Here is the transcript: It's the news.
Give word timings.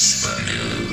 It's 0.00 0.22
the 0.22 0.40
news. 0.46 0.87